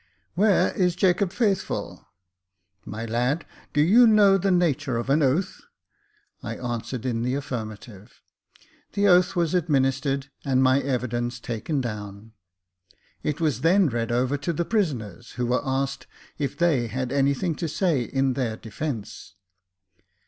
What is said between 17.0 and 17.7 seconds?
anything to